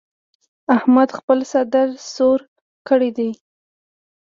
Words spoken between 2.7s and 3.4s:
کړ دی.